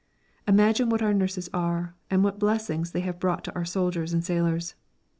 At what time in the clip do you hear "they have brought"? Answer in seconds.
2.91-3.43